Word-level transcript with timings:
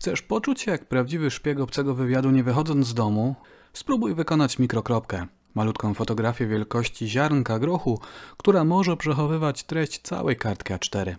Chcesz 0.00 0.22
poczuć 0.22 0.60
się 0.60 0.70
jak 0.70 0.84
prawdziwy 0.84 1.30
szpieg 1.30 1.60
obcego 1.60 1.94
wywiadu 1.94 2.30
nie 2.30 2.42
wychodząc 2.42 2.86
z 2.86 2.94
domu? 2.94 3.34
Spróbuj 3.72 4.14
wykonać 4.14 4.58
mikrokropkę. 4.58 5.26
Malutką 5.54 5.94
fotografię 5.94 6.46
wielkości 6.46 7.08
ziarnka 7.08 7.58
grochu, 7.58 8.00
która 8.36 8.64
może 8.64 8.96
przechowywać 8.96 9.64
treść 9.64 10.00
całej 10.02 10.36
kartki 10.36 10.72
A4. 10.74 11.14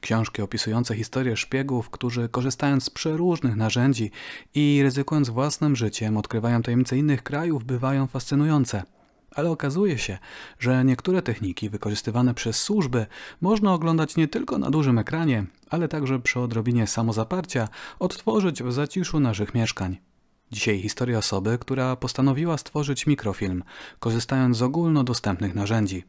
Książki 0.00 0.42
opisujące 0.42 0.96
historię 0.96 1.36
szpiegów, 1.36 1.90
którzy 1.90 2.28
korzystając 2.28 2.84
z 2.84 2.90
przeróżnych 2.90 3.56
narzędzi 3.56 4.10
i 4.54 4.80
ryzykując 4.82 5.30
własnym 5.30 5.76
życiem 5.76 6.16
odkrywają 6.16 6.62
tajemnice 6.62 6.98
innych 6.98 7.22
krajów, 7.22 7.64
bywają 7.64 8.06
fascynujące. 8.06 8.82
Ale 9.34 9.50
okazuje 9.50 9.98
się, 9.98 10.18
że 10.58 10.84
niektóre 10.84 11.22
techniki 11.22 11.70
wykorzystywane 11.70 12.34
przez 12.34 12.62
służby 12.62 13.06
można 13.40 13.74
oglądać 13.74 14.16
nie 14.16 14.28
tylko 14.28 14.58
na 14.58 14.70
dużym 14.70 14.98
ekranie, 14.98 15.46
ale 15.70 15.88
także 15.88 16.20
przy 16.20 16.40
odrobinie 16.40 16.86
samozaparcia 16.86 17.68
odtworzyć 17.98 18.62
w 18.62 18.72
zaciszu 18.72 19.20
naszych 19.20 19.54
mieszkań. 19.54 19.98
Dzisiaj 20.52 20.82
historia 20.82 21.18
osoby, 21.18 21.58
która 21.58 21.96
postanowiła 21.96 22.58
stworzyć 22.58 23.06
mikrofilm, 23.06 23.62
korzystając 23.98 24.56
z 24.56 24.62
ogólnodostępnych 24.62 25.54
narzędzi. 25.54 26.04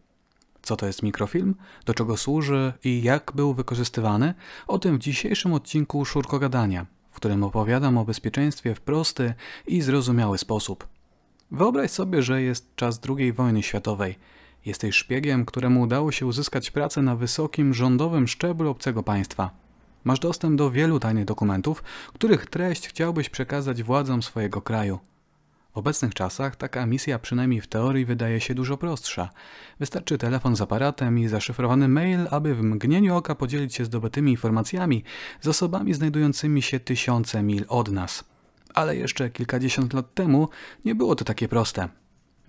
Co 0.62 0.76
to 0.76 0.88
jest 0.88 1.03
mikrofilm, 1.03 1.56
do 1.86 1.94
czego 1.94 2.17
służy 2.17 2.73
i 2.84 3.03
jak 3.03 3.31
był 3.36 3.53
wykorzystywany, 3.53 4.34
o 4.67 4.80
tym 4.80 4.98
w 4.98 5.02
dzisiejszym 5.02 5.53
odcinku 5.53 6.06
Szurkogadania, 6.06 6.86
w 7.12 7.16
którym 7.16 7.44
opowiadam 7.44 7.98
o 7.98 8.06
bezpieczeństwie 8.06 8.76
w 8.76 8.81
prosty 8.81 9.34
i 9.67 9.81
zrozumiały 9.81 10.38
sposób. 10.38 10.88
Wyobraź 11.52 11.91
sobie, 11.91 12.22
że 12.22 12.41
jest 12.41 12.76
czas 12.76 13.00
II 13.10 13.34
wojny 13.34 13.64
światowej. 13.64 14.16
Jesteś 14.66 14.96
szpiegiem, 14.96 15.46
któremu 15.46 15.82
udało 15.82 16.12
się 16.12 16.26
uzyskać 16.26 16.72
pracę 16.72 17.02
na 17.02 17.16
wysokim 17.16 17.73
rządowym 17.73 18.28
szczeblu 18.28 18.70
obcego 18.70 19.04
państwa. 19.04 19.50
Masz 20.04 20.20
dostęp 20.20 20.58
do 20.58 20.72
wielu 20.72 21.00
tajnych 21.00 21.26
dokumentów, 21.26 21.84
których 22.14 22.45
treść 22.45 22.88
chciałbyś 22.88 23.30
przekazać 23.30 23.84
władzom 23.84 24.23
swojego 24.23 24.62
kraju. 24.62 25.00
W 25.73 25.78
obecnych 25.78 26.14
czasach 26.14 26.56
taka 26.56 26.86
misja 26.86 27.20
przynajmniej 27.20 27.62
w 27.62 27.68
teorii 27.68 28.06
wydaje 28.06 28.42
się 28.42 28.56
dużo 28.56 28.78
prostsza. 28.78 29.30
Wystarczy 29.80 30.18
telefon 30.18 30.56
z 30.56 30.62
aparatem 30.62 31.20
i 31.20 31.28
zaszyfrowany 31.28 31.88
mail, 31.88 32.28
aby 32.31 32.56
w 32.56 32.64
mgnieniu 32.64 33.16
oka 33.16 33.36
podzielić 33.36 33.75
się 33.75 33.86
zdobytymi 33.86 34.31
informacjami 34.31 35.03
z 35.42 35.47
osobami 35.47 35.94
znajdującymi 35.94 36.62
się 36.62 36.80
tysiące 36.80 37.44
mil 37.44 37.66
od 37.68 37.92
nas. 37.92 38.31
Ale 38.73 38.95
jeszcze 38.95 39.30
kilkadziesiąt 39.30 39.94
lat 39.94 40.14
temu 40.14 40.50
nie 40.86 40.95
było 40.95 41.16
to 41.16 41.25
takie 41.25 41.47
proste. 41.47 41.89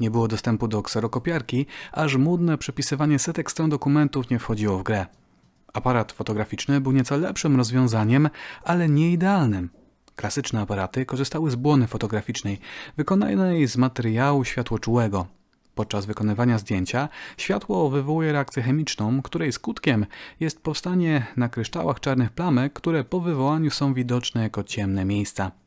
Nie 0.01 0.11
było 0.11 0.29
dostępu 0.29 0.69
do 0.69 0.83
kserokopiarki, 0.83 1.67
a 1.93 2.09
żmudne 2.09 2.59
przepisywanie 2.59 3.19
setek 3.19 3.51
stron 3.51 3.71
dokumentów 3.71 4.31
nie 4.31 4.39
wchodziło 4.39 4.79
w 4.79 4.83
grę. 4.83 5.07
Aparat 5.73 6.13
fotograficzny 6.13 6.81
był 6.81 6.93
nieco 6.93 7.17
lepszym 7.17 7.57
rozwiązaniem, 7.57 8.29
ale 8.65 8.89
nie 8.89 9.13
idealnym. 9.13 9.71
Klasyczne 10.17 10.61
aparaty 10.61 11.07
korzystały 11.07 11.51
z 11.51 11.55
błony 11.55 11.87
fotograficznej, 11.87 12.59
wykonanej 12.97 13.67
z 13.67 13.77
materiału 13.77 14.45
światłoczułego. 14.45 15.27
Podczas 15.75 16.07
wykonywania 16.07 16.59
zdjęcia 16.59 17.09
światło 17.37 17.91
wywołuje 17.91 18.33
reakcję 18.33 18.63
chemiczną, 18.63 19.23
której 19.23 19.53
skutkiem 19.53 20.07
jest 20.41 20.63
powstanie 20.63 21.27
na 21.37 21.49
kryształach 21.49 22.01
czarnych 22.01 22.31
plamek, 22.31 22.73
które 22.73 23.05
po 23.05 23.21
wywołaniu 23.21 23.71
są 23.71 23.95
widoczne 23.95 24.43
jako 24.43 24.65
ciemne 24.65 25.05
miejsca. 25.05 25.62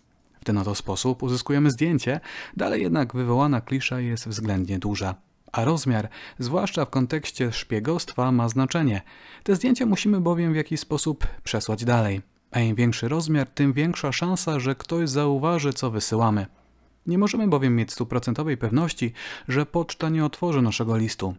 W 0.46 0.48
ten 0.48 0.58
oto 0.58 0.76
sposób 0.76 1.24
uzyskujemy 1.24 1.72
zdjęcie, 1.72 2.20
dalej 2.58 2.82
jednak 2.82 3.14
wywołana 3.14 3.62
klisza 3.62 4.00
jest 4.00 4.28
względnie 4.28 4.80
duża. 4.80 5.16
A 5.52 5.66
rozmiar, 5.66 6.10
zwłaszcza 6.40 6.86
w 6.86 6.90
kontekście 6.90 7.52
szpiegostwa, 7.52 8.32
ma 8.32 8.50
znaczenie. 8.50 9.02
Te 9.44 9.56
zdjęcia 9.56 9.86
musimy 9.86 10.22
bowiem 10.22 10.54
w 10.54 10.56
jakiś 10.56 10.80
sposób 10.80 11.28
przesłać 11.44 11.86
dalej. 11.86 12.22
A 12.52 12.60
im 12.60 12.76
większy 12.76 13.08
rozmiar, 13.08 13.50
tym 13.50 13.74
większa 13.74 14.12
szansa, 14.12 14.60
że 14.60 14.76
ktoś 14.76 15.10
zauważy, 15.10 15.74
co 15.74 15.92
wysyłamy. 15.92 16.46
Nie 17.08 17.18
możemy 17.18 17.48
bowiem 17.48 17.76
mieć 17.76 17.92
stuprocentowej 17.92 18.58
pewności, 18.58 19.14
że 19.48 19.66
poczta 19.66 20.10
nie 20.10 20.26
otworzy 20.26 20.62
naszego 20.62 20.98
listu, 20.98 21.36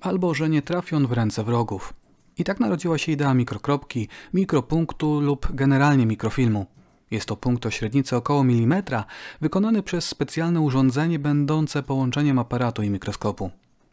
albo 0.00 0.34
że 0.34 0.48
nie 0.48 0.62
trafi 0.62 0.94
on 0.96 1.06
w 1.06 1.12
ręce 1.12 1.44
wrogów. 1.44 1.94
I 2.38 2.44
tak 2.44 2.60
narodziła 2.60 2.98
się 2.98 3.12
idea 3.12 3.34
mikrokropki, 3.34 4.08
mikropunktu 4.34 5.20
lub 5.20 5.48
generalnie 5.54 6.06
mikrofilmu. 6.06 6.66
Jest 7.10 7.26
to 7.26 7.36
punkt 7.36 7.66
o 7.66 7.70
średnicy 7.70 8.16
około 8.16 8.44
milimetra, 8.44 9.04
wykonany 9.40 9.82
przez 9.82 10.08
specjalne 10.08 10.60
urządzenie 10.60 11.18
będące 11.18 11.82
połączeniem 11.82 12.38
aparatu 12.38 12.82
i 12.82 12.90
mikroskopu. 12.90 13.50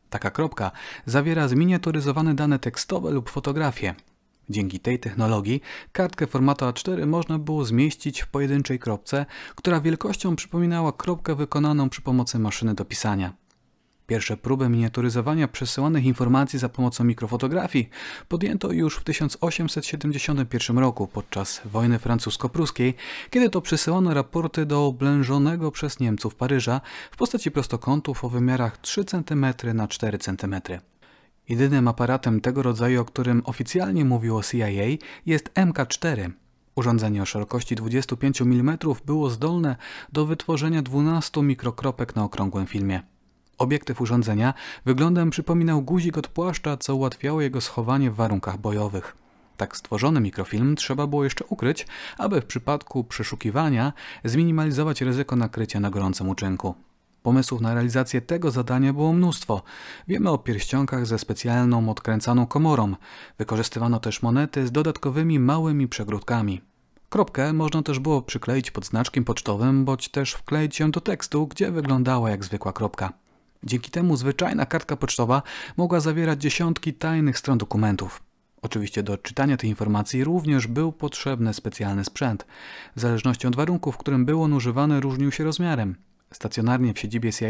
Taka 0.09 0.31
kropka 0.31 0.71
zawiera 1.05 1.47
zminiaturyzowane 1.47 2.35
dane 2.35 2.59
tekstowe 2.59 3.11
lub 3.11 3.29
fotografie. 3.29 3.95
Dzięki 4.49 4.79
tej 4.79 4.99
technologii 4.99 5.61
kartkę 5.91 6.27
formatu 6.27 6.65
A4 6.65 7.07
można 7.07 7.39
było 7.39 7.65
zmieścić 7.65 8.21
w 8.21 8.27
pojedynczej 8.27 8.79
kropce, 8.79 9.25
która 9.55 9.81
wielkością 9.81 10.35
przypominała 10.35 10.91
kropkę 10.91 11.35
wykonaną 11.35 11.89
przy 11.89 12.01
pomocy 12.01 12.39
maszyny 12.39 12.73
do 12.73 12.85
pisania. 12.85 13.33
Pierwsze 14.07 14.37
próby 14.37 14.69
miniaturyzowania 14.69 15.47
przesyłanych 15.47 16.05
informacji 16.05 16.59
za 16.59 16.69
pomocą 16.69 17.03
mikrofotografii 17.03 17.89
podjęto 18.27 18.71
już 18.71 18.97
w 18.97 19.03
1871 19.03 20.77
roku 20.77 21.07
podczas 21.07 21.61
wojny 21.65 21.99
francusko-pruskiej, 21.99 22.93
kiedy 23.29 23.49
to 23.49 23.61
przesyłano 23.61 24.13
raporty 24.13 24.65
do 24.65 24.85
oblężonego 24.85 25.71
przez 25.71 25.99
Niemców 25.99 26.35
Paryża 26.35 26.81
w 27.11 27.17
postaci 27.17 27.51
prostokątów 27.51 28.23
o 28.23 28.29
wymiarach 28.29 28.77
3 28.77 29.05
cm 29.05 29.45
na 29.73 29.87
4 29.87 30.17
cm. 30.17 30.55
Jedynym 31.49 31.87
aparatem 31.87 32.41
tego 32.41 32.63
rodzaju, 32.63 33.01
o 33.01 33.05
którym 33.05 33.41
oficjalnie 33.45 34.05
mówiło 34.05 34.43
CIA, 34.43 34.67
jest 35.25 35.53
MK4. 35.53 36.31
Urządzenie 36.75 37.21
o 37.21 37.25
szerokości 37.25 37.75
25 37.75 38.41
mm 38.41 38.77
było 39.05 39.29
zdolne 39.29 39.75
do 40.13 40.25
wytworzenia 40.25 40.81
12 40.81 41.43
mikrokropek 41.43 42.15
na 42.15 42.23
okrągłym 42.23 42.65
filmie. 42.65 43.16
Obiektyw 43.57 44.01
urządzenia 44.01 44.53
wyglądem 44.85 45.29
przypominał 45.29 45.81
guzik 45.81 46.17
od 46.17 46.27
płaszcza, 46.27 46.77
co 46.77 46.95
ułatwiało 46.95 47.41
jego 47.41 47.61
schowanie 47.61 48.11
w 48.11 48.15
warunkach 48.15 48.57
bojowych. 48.57 49.17
Tak 49.57 49.77
stworzony 49.77 50.21
mikrofilm 50.21 50.75
trzeba 50.75 51.07
było 51.07 51.23
jeszcze 51.23 51.45
ukryć, 51.45 51.87
aby 52.17 52.41
w 52.41 52.45
przypadku 52.45 53.03
przeszukiwania 53.03 53.93
zminimalizować 54.23 55.01
ryzyko 55.01 55.35
nakrycia 55.35 55.79
na 55.79 55.89
gorącym 55.89 56.29
uczynku. 56.29 56.75
Pomysłów 57.23 57.61
na 57.61 57.73
realizację 57.73 58.21
tego 58.21 58.51
zadania 58.51 58.93
było 58.93 59.13
mnóstwo. 59.13 59.61
Wiemy 60.07 60.29
o 60.29 60.37
pierścionkach 60.37 61.05
ze 61.05 61.19
specjalną 61.19 61.89
odkręcaną 61.89 62.45
komorą. 62.45 62.95
Wykorzystywano 63.37 63.99
też 63.99 64.21
monety 64.21 64.67
z 64.67 64.71
dodatkowymi 64.71 65.39
małymi 65.39 65.87
przegródkami. 65.87 66.61
Kropkę 67.09 67.53
można 67.53 67.83
też 67.83 67.99
było 67.99 68.21
przykleić 68.21 68.71
pod 68.71 68.85
znaczkiem 68.85 69.23
pocztowym, 69.23 69.85
bądź 69.85 70.09
też 70.09 70.33
wkleić 70.33 70.79
ją 70.79 70.91
do 70.91 71.01
tekstu, 71.01 71.47
gdzie 71.47 71.71
wyglądała 71.71 72.29
jak 72.29 72.45
zwykła 72.45 72.73
kropka. 72.73 73.13
Dzięki 73.63 73.91
temu 73.91 74.17
zwyczajna 74.17 74.65
kartka 74.65 74.97
pocztowa 74.97 75.41
mogła 75.77 75.99
zawierać 75.99 76.41
dziesiątki 76.41 76.93
tajnych 76.93 77.37
stron 77.37 77.57
dokumentów. 77.57 78.23
Oczywiście 78.61 79.03
do 79.03 79.13
odczytania 79.13 79.57
tej 79.57 79.69
informacji 79.69 80.23
również 80.23 80.67
był 80.67 80.91
potrzebny 80.91 81.53
specjalny 81.53 82.03
sprzęt. 82.03 82.45
W 82.95 82.99
zależności 82.99 83.47
od 83.47 83.55
warunków, 83.55 83.95
w 83.95 83.97
którym 83.97 84.25
był 84.25 84.43
on 84.43 84.53
używany, 84.53 84.99
różnił 84.99 85.31
się 85.31 85.43
rozmiarem. 85.43 85.95
Stacjonarnie 86.33 86.93
w 86.93 86.99
siedzibie 86.99 87.33
CIA 87.33 87.47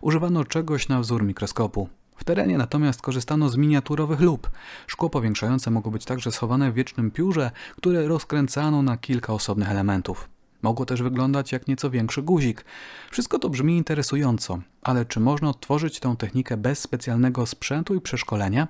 używano 0.00 0.44
czegoś 0.44 0.88
na 0.88 1.00
wzór 1.00 1.22
mikroskopu. 1.22 1.88
W 2.16 2.24
terenie 2.24 2.58
natomiast 2.58 3.02
korzystano 3.02 3.48
z 3.48 3.56
miniaturowych 3.56 4.20
lup. 4.20 4.50
Szkło 4.86 5.10
powiększające 5.10 5.70
mogło 5.70 5.92
być 5.92 6.04
także 6.04 6.32
schowane 6.32 6.72
w 6.72 6.74
wiecznym 6.74 7.10
piórze, 7.10 7.50
które 7.76 8.08
rozkręcano 8.08 8.82
na 8.82 8.96
kilka 8.96 9.32
osobnych 9.32 9.70
elementów. 9.70 10.28
Mogło 10.62 10.86
też 10.86 11.02
wyglądać 11.02 11.52
jak 11.52 11.68
nieco 11.68 11.90
większy 11.90 12.22
guzik. 12.22 12.64
Wszystko 13.10 13.38
to 13.38 13.48
brzmi 13.50 13.76
interesująco, 13.76 14.58
ale 14.82 15.04
czy 15.04 15.20
można 15.20 15.48
odtworzyć 15.48 16.00
tę 16.00 16.14
technikę 16.18 16.56
bez 16.56 16.78
specjalnego 16.78 17.46
sprzętu 17.46 17.94
i 17.94 18.00
przeszkolenia? 18.00 18.68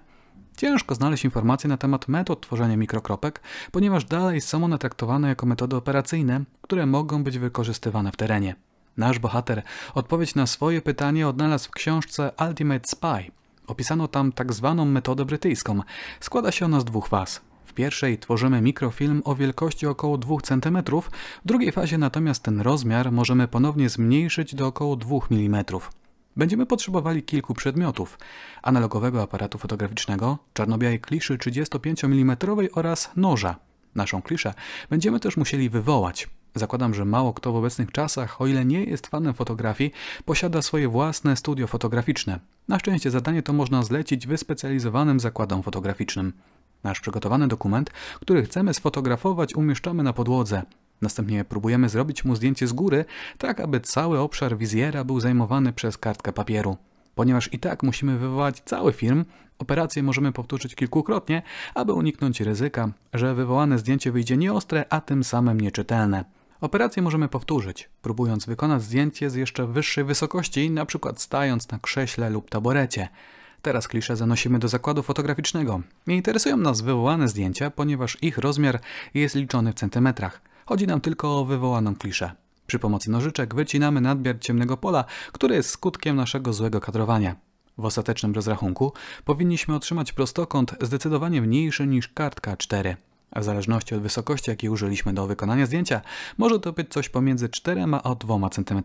Ciężko 0.56 0.94
znaleźć 0.94 1.24
informacje 1.24 1.68
na 1.68 1.76
temat 1.76 2.08
metod 2.08 2.40
tworzenia 2.40 2.76
mikrokropek, 2.76 3.40
ponieważ 3.72 4.04
dalej 4.04 4.40
są 4.40 4.64
one 4.64 4.78
traktowane 4.78 5.28
jako 5.28 5.46
metody 5.46 5.76
operacyjne, 5.76 6.44
które 6.62 6.86
mogą 6.86 7.25
być 7.25 7.38
wykorzystywane 7.38 8.12
w 8.12 8.16
terenie. 8.16 8.54
Nasz 8.96 9.19
bohater 9.19 9.62
odpowiedź 9.94 10.34
na 10.34 10.46
swoje 10.46 10.82
pytanie 10.82 11.28
odnalazł 11.28 11.69
w 11.69 11.72
książce 11.72 12.32
Ultimate 12.48 12.88
Spy. 12.88 13.30
Opisano 13.66 14.08
tam 14.08 14.32
tak 14.32 14.52
zwaną 14.52 14.84
metodę 14.84 15.25
brytyjską. 15.25 15.80
Składa 16.20 16.52
się 16.52 16.64
ona 16.64 16.80
z 16.80 16.84
dwóch 16.84 17.08
faz. 17.08 17.40
W 17.64 17.72
pierwszej 17.72 18.19
tworzymy 18.19 18.61
mikrofilm 18.61 19.22
o 19.25 19.34
wielkości 19.34 19.87
około 19.87 20.19
2 20.19 20.37
cm, 20.43 20.78
w 21.00 21.11
drugiej 21.44 21.72
fazie 21.72 21.99
natomiast 21.99 22.43
ten 22.43 22.61
rozmiar 22.61 23.12
możemy 23.12 23.49
ponownie 23.49 23.88
zmniejszyć 23.88 24.55
do 24.55 24.66
około 24.66 24.96
2 24.96 25.16
mm. 25.31 25.64
Będziemy 26.37 26.66
potrzebowali 26.66 27.22
kilku 27.22 27.55
przedmiotów: 27.55 28.19
analogowego 28.62 29.22
aparatu 29.22 29.58
fotograficznego, 29.58 30.38
czarno-białej 30.55 31.00
kliszy 31.00 31.38
35 31.38 32.05
mm 32.05 32.37
oraz 32.75 33.11
noża. 33.16 33.56
Naszą 33.94 34.22
kliszę 34.22 34.55
będziemy 34.90 35.20
też 35.20 35.37
musieli 35.37 35.70
wywołać. 35.70 36.28
Zakładam, 36.55 36.94
że 36.94 37.05
mało 37.05 37.32
kto 37.32 37.52
w 37.52 37.56
obecnych 37.56 37.93
czasach, 37.93 38.40
o 38.40 38.46
ile 38.46 38.64
nie 38.64 38.84
jest 38.84 39.06
fanem 39.06 39.34
fotografii, 39.34 39.93
posiada 40.25 40.62
swoje 40.62 40.88
własne 40.88 41.37
studio 41.37 41.66
fotograficzne. 41.66 42.40
Na 42.69 42.78
szczęście 42.78 43.11
zadanie 43.11 43.43
to 43.43 43.52
można 43.52 43.82
zlecić 43.82 44.26
wyspecjalizowanym 44.26 45.20
zakładom 45.20 45.62
fotograficznym. 45.62 46.32
Nasz 46.84 47.00
przygotowany 47.00 47.48
dokument, 47.48 47.90
który 48.20 48.42
chcemy 48.42 48.75
sfotografować, 48.75 49.54
umieszczamy 49.54 50.02
na 50.02 50.12
podłodze. 50.12 50.62
Następnie 51.02 51.44
próbujemy 51.44 51.88
zrobić 51.88 52.25
mu 52.25 52.36
zdjęcie 52.36 52.66
z 52.66 52.72
góry, 52.72 53.04
tak 53.38 53.60
aby 53.60 53.81
cały 53.81 54.19
obszar 54.19 54.58
wizjera 54.58 55.04
był 55.04 55.20
zajmowany 55.20 55.72
przez 55.72 55.98
kartkę 55.98 56.32
papieru. 56.32 56.76
Ponieważ 57.14 57.52
i 57.52 57.58
tak 57.58 57.82
musimy 57.82 58.19
wywołać 58.19 58.62
cały 58.64 58.92
film, 58.92 59.25
operację 59.58 60.02
możemy 60.02 60.32
powtórzyć 60.32 60.75
kilkukrotnie, 60.75 61.42
aby 61.75 61.92
uniknąć 61.92 62.40
ryzyka, 62.40 62.88
że 63.14 63.34
wywołane 63.34 63.78
zdjęcie 63.78 64.12
wyjdzie 64.12 64.37
nieostre, 64.37 64.84
a 64.90 65.00
tym 65.00 65.25
samym 65.25 65.60
nieczytelne. 65.60 66.25
Operację 66.60 67.02
możemy 67.02 67.28
powtórzyć, 67.28 67.90
próbując 68.02 68.46
wykonać 68.46 68.82
zdjęcie 68.82 69.30
z 69.30 69.34
jeszcze 69.34 69.66
wyższej 69.66 70.04
wysokości, 70.04 70.66
np. 70.66 71.12
stając 71.16 71.70
na 71.70 71.78
krześle 71.78 72.30
lub 72.30 72.50
taborecie. 72.50 73.08
Teraz 73.64 73.88
klisze 73.88 74.16
zanosimy 74.16 74.58
do 74.58 74.69
zakładu 74.69 75.02
fotograficznego. 75.02 75.81
Nie 76.06 76.16
interesują 76.16 76.56
nas 76.56 76.81
wywołane 76.81 77.28
zdjęcia, 77.28 77.70
ponieważ 77.70 78.19
ich 78.22 78.38
rozmiar 78.38 78.81
jest 79.14 79.34
liczony 79.34 79.72
w 79.72 79.75
centymetrach. 79.75 80.43
Chodzi 80.66 80.87
nam 80.87 81.00
tylko 81.00 81.40
o 81.40 81.44
wywołaną 81.44 81.96
kliszę. 81.96 82.32
Przy 82.66 82.78
pomocy 82.78 83.11
nożyczek 83.11 83.55
wycinamy 83.55 84.00
nadmiar 84.00 84.38
ciemnego 84.40 84.76
pola, 84.76 85.05
który 85.32 85.55
jest 85.55 85.70
skutkiem 85.70 86.16
naszego 86.16 86.52
złego 86.52 86.81
kadrowania. 86.81 87.37
W 87.78 87.84
ostatecznym 87.84 88.34
rozrachunku 88.34 88.93
powinniśmy 89.25 89.75
otrzymać 89.75 90.12
prostokąt 90.12 90.75
zdecydowanie 90.81 91.43
mniejszy 91.43 91.87
niż 91.87 92.08
kartka 92.08 92.56
4. 92.56 92.96
A 93.31 93.40
w 93.40 93.44
zależności 93.44 93.94
od 93.94 94.02
wysokości, 94.02 94.50
jakiej 94.50 94.70
użyliśmy 94.70 95.12
do 95.12 95.26
wykonania 95.26 95.66
zdjęcia, 95.66 96.00
może 96.38 96.61
to 96.61 96.72
być 96.72 96.88
coś 96.88 97.08
pomiędzy 97.08 97.49
4 97.49 97.84
a 98.05 98.14
2 98.14 98.50
cm. 98.50 98.82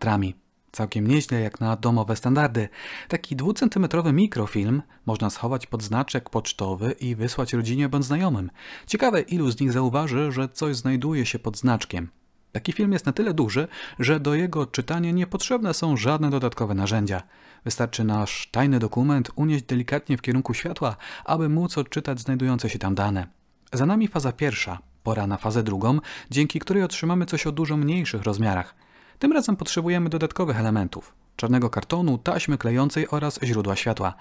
Całkiem 0.72 1.08
nieźle 1.08 1.42
jak 1.42 1.60
na 1.60 1.76
domowe 1.76 2.16
standardy. 2.16 2.70
Taki 3.08 3.36
dwucentymetrowy 3.36 4.14
mikrofilm 4.14 4.82
można 5.06 5.30
schować 5.30 5.68
pod 5.68 5.84
znaczek 5.84 6.30
pocztowy 6.30 6.92
i 6.92 7.16
wysłać 7.16 7.54
rodzinie 7.54 7.90
bądź 7.90 8.06
znajomym. 8.06 8.52
Ciekawe, 8.88 9.22
ilu 9.22 9.52
z 9.52 9.60
nich 9.60 9.72
zauważy, 9.72 10.32
że 10.32 10.50
coś 10.50 10.76
znajduje 10.76 11.26
się 11.26 11.40
pod 11.40 11.58
znaczkiem. 11.58 12.10
Taki 12.52 12.74
film 12.74 12.94
jest 12.94 13.06
na 13.06 13.12
tyle 13.12 13.34
duży, 13.34 13.68
że 14.00 14.20
do 14.20 14.36
jego 14.36 14.62
odczytania 14.62 15.12
niepotrzebne 15.12 15.74
są 15.74 15.98
żadne 15.98 16.30
dodatkowe 16.30 16.74
narzędzia. 16.74 17.24
Wystarczy 17.66 18.04
nasz 18.04 18.50
tajny 18.52 18.80
dokument 18.80 19.32
unieść 19.36 19.64
delikatnie 19.66 20.18
w 20.18 20.22
kierunku 20.22 20.54
światła, 20.54 20.96
aby 21.26 21.50
móc 21.50 21.78
odczytać 21.78 22.20
znajdujące 22.20 22.70
się 22.70 22.80
tam 22.80 22.96
dane. 22.96 23.28
Za 23.74 23.86
nami 23.86 24.08
faza 24.08 24.32
pierwsza, 24.32 24.80
pora 25.04 25.28
na 25.28 25.38
fazę 25.38 25.64
drugą, 25.64 26.00
dzięki 26.32 26.60
której 26.60 26.84
otrzymamy 26.84 27.26
coś 27.26 27.48
o 27.48 27.52
dużo 27.52 27.78
mniejszych 27.78 28.24
rozmiarach. 28.24 28.76
Tym 29.20 29.32
razem 29.34 29.56
potrzebujemy 29.56 30.10
dodatkowych 30.10 30.60
elementów. 30.60 31.14
Czarnego 31.36 31.70
kartonu, 31.70 32.18
taśmy 32.18 32.58
klejącej 32.58 33.08
oraz 33.10 33.40
źródła 33.44 33.76
światła. 33.76 34.14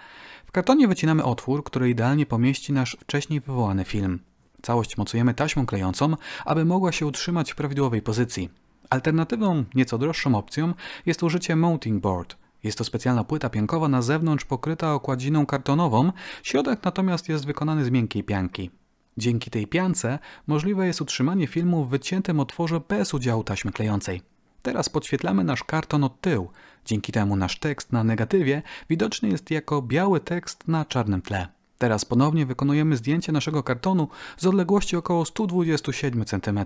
W 0.46 0.52
kartonie 0.52 0.88
wycinamy 0.88 1.24
otwór, 1.24 1.64
który 1.64 1.90
idealnie 1.90 2.26
pomieści 2.26 2.72
nasz 2.72 2.96
wcześniej 3.00 3.40
wywołany 3.40 3.84
film. 3.84 4.20
Całość 4.62 4.96
mocujemy 4.96 5.34
taśmą 5.34 5.66
klejącą, 5.66 6.14
aby 6.44 6.64
mogła 6.64 6.92
się 6.92 7.06
utrzymać 7.06 7.52
w 7.52 7.56
prawidłowej 7.56 8.02
pozycji. 8.02 8.50
Alternatywą, 8.90 9.64
nieco 9.74 9.98
droższą 9.98 10.34
opcją 10.34 10.74
jest 11.06 11.22
użycie 11.22 11.56
mounting 11.56 12.02
board. 12.02 12.36
Jest 12.64 12.78
to 12.78 12.84
specjalna 12.84 13.24
płyta 13.24 13.50
piankowa 13.50 13.88
na 13.88 14.02
zewnątrz 14.02 14.44
pokryta 14.44 14.94
okładziną 14.94 15.46
kartonową, 15.46 16.12
środek 16.42 16.84
natomiast 16.84 17.28
jest 17.28 17.46
wykonany 17.46 17.84
z 17.84 17.90
miękkiej 17.90 18.24
pianki. 18.24 18.70
Dzięki 19.16 19.50
tej 19.50 19.66
piance 19.66 20.18
możliwe 20.46 20.86
jest 20.86 21.00
utrzymanie 21.00 21.46
filmu 21.46 21.84
w 21.84 21.88
wyciętym 21.88 22.40
otworze 22.40 22.80
bez 22.88 23.14
udziału 23.14 23.44
taśmy 23.44 23.72
klejącej. 23.72 24.37
Teraz 24.62 24.88
podświetlamy 24.88 25.44
nasz 25.44 25.64
karton 25.64 26.04
od 26.04 26.20
tyłu. 26.20 26.50
Dzięki 26.84 27.12
temu 27.12 27.36
nasz 27.36 27.58
tekst 27.58 27.92
na 27.92 28.04
negatywie 28.04 28.62
widoczny 28.90 29.28
jest 29.28 29.50
jako 29.50 29.82
biały 29.82 30.20
tekst 30.20 30.68
na 30.68 30.84
czarnym 30.84 31.22
tle. 31.22 31.48
Teraz 31.78 32.04
ponownie 32.04 32.46
wykonujemy 32.46 32.96
zdjęcie 32.96 33.32
naszego 33.32 33.62
kartonu 33.62 34.08
z 34.36 34.46
odległości 34.46 34.96
około 34.96 35.24
127 35.24 36.24
cm. 36.24 36.60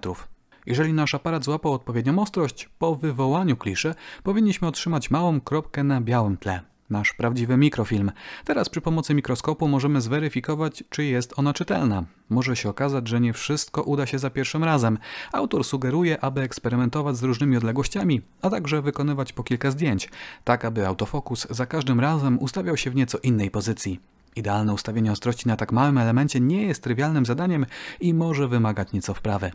Jeżeli 0.67 0.93
nasz 0.93 1.15
aparat 1.15 1.44
złapał 1.44 1.73
odpowiednią 1.73 2.19
ostrość, 2.19 2.69
po 2.79 2.97
wywołaniu 2.97 3.56
kliszy 3.56 3.94
powinniśmy 4.23 4.69
otrzymać 4.69 5.11
małą 5.11 5.41
kropkę 5.41 5.85
na 5.85 6.00
białym 6.00 6.37
tle. 6.37 6.72
Nasz 6.93 7.15
prawdziwy 7.15 7.56
mikrofilm. 7.56 8.12
Teraz 8.44 8.69
przy 8.69 8.81
pomocy 8.81 9.15
mikroskopu 9.15 9.69
możemy 9.69 10.00
zweryfikować, 10.00 10.85
czy 10.91 11.05
jest 11.05 11.33
ona 11.37 11.53
czytelna. 11.53 12.05
Może 12.31 12.56
się 12.56 12.69
okazać, 12.69 13.09
że 13.09 13.21
nie 13.21 13.33
wszystko 13.33 13.83
uda 13.83 14.06
się 14.06 14.19
za 14.19 14.31
pierwszym 14.31 14.65
razem. 14.65 14.99
Autor 15.33 15.65
sugeruje, 15.65 16.25
aby 16.25 16.41
eksperymentować 16.41 17.17
z 17.17 17.23
różnymi 17.23 17.56
odległościami, 17.56 18.23
a 18.43 18.50
także 18.50 18.83
wykonywać 18.83 19.33
po 19.33 19.43
kilka 19.43 19.71
zdjęć, 19.71 20.09
tak 20.44 20.65
aby 20.65 20.87
autofokus 20.87 21.47
za 21.50 21.67
każdym 21.67 22.00
razem 22.00 22.39
ustawiał 22.39 22.77
się 22.77 22.91
w 22.91 22.94
nieco 22.94 23.19
innej 23.19 23.50
pozycji. 23.50 24.00
Idealne 24.37 24.75
ustawienie 24.75 25.12
ostrości 25.12 25.49
na 25.49 25.56
tak 25.56 25.73
małym 25.73 25.99
elemencie 25.99 26.41
nie 26.41 26.62
jest 26.62 26.83
trywialnym 26.83 27.27
zadaniem 27.27 27.67
i 28.00 28.15
może 28.15 28.49
wymagać 28.49 28.93
nieco 28.93 29.15
wprawy. 29.15 29.50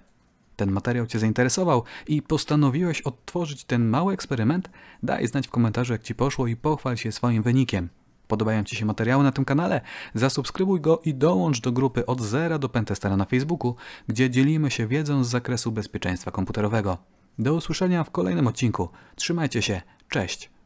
Ten 0.57 0.71
materiał 0.71 1.07
Cię 1.07 1.19
zainteresował 1.19 1.83
i 2.07 2.21
postanowiłeś 2.21 3.01
odtworzyć 3.01 3.63
ten 3.63 3.85
mały 3.85 4.13
eksperyment? 4.13 4.69
Daj 5.03 5.27
znać 5.27 5.47
w 5.47 5.51
komentarzu 5.51 5.93
jak 5.93 6.03
Ci 6.03 6.15
poszło 6.15 6.47
i 6.47 6.55
pochwal 6.55 6.97
się 6.97 7.11
swoim 7.11 7.43
wynikiem. 7.43 7.89
Podobają 8.27 8.63
Ci 8.63 8.75
się 8.75 8.85
materiały 8.85 9.23
na 9.23 9.31
tym 9.31 9.45
kanale? 9.45 9.81
Zasubskrybuj 10.13 10.81
go 10.81 11.01
i 11.05 11.13
dołącz 11.13 11.61
do 11.61 11.71
grupy 11.71 12.05
od 12.05 12.21
zera 12.21 12.59
do 12.59 12.69
Pentestera 12.69 13.17
na 13.17 13.25
Facebooku, 13.25 13.75
gdzie 14.07 14.29
dzielimy 14.29 14.71
się 14.71 14.87
wiedzą 14.87 15.23
z 15.23 15.29
zakresu 15.29 15.71
bezpieczeństwa 15.71 16.31
komputerowego. 16.31 16.97
Do 17.39 17.53
usłyszenia 17.53 18.03
w 18.03 18.11
kolejnym 18.11 18.47
odcinku. 18.47 18.89
Trzymajcie 19.15 19.61
się. 19.61 19.81
Cześć. 20.09 20.56